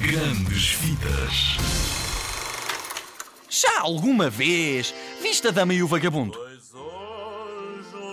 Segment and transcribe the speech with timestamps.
[0.00, 1.56] Grandes Vidas.
[3.48, 6.38] Já alguma vez viste a Dama e o Vagabundo?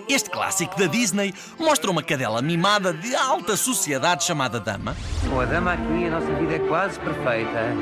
[0.10, 4.96] Este clássico da Disney mostra uma cadela mimada de alta sociedade chamada Dama
[5.30, 7.74] Com a dama aqui, a nossa vida é quase perfeita.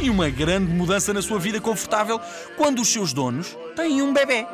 [0.00, 2.20] e uma grande mudança na sua vida confortável
[2.56, 4.46] quando os seus donos têm um bebê.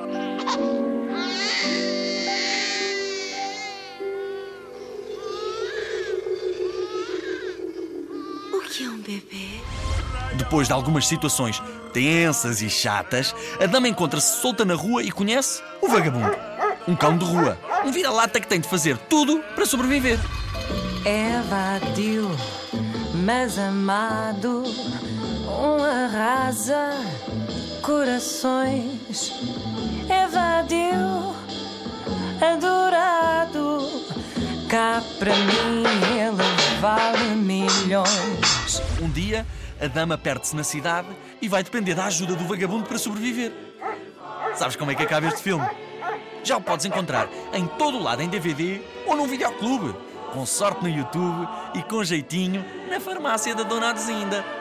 [8.70, 9.60] Que é um bebê?
[10.36, 11.60] Depois de algumas situações
[11.92, 16.36] tensas e chatas, a dama encontra-se solta na rua e conhece o vagabundo.
[16.86, 17.58] Um cão de rua.
[17.84, 20.20] Um vira-lata que tem de fazer tudo para sobreviver.
[21.04, 22.30] Evadiu,
[23.24, 24.62] mas amado,
[25.48, 26.92] um arrasa
[27.82, 29.32] corações.
[30.08, 31.34] Evadiu,
[32.40, 33.88] adorado,
[34.68, 35.82] cá para mim
[36.16, 38.59] ele vale milhões.
[39.00, 39.46] Um dia,
[39.80, 41.08] a dama perde-se na cidade
[41.40, 43.50] e vai depender da ajuda do vagabundo para sobreviver.
[44.54, 45.66] Sabes como é que acaba este filme?
[46.44, 49.94] Já o podes encontrar em todo o lado em DVD ou num videoclube.
[50.32, 54.59] Com sorte no YouTube e com jeitinho na farmácia da Dona Arzinda.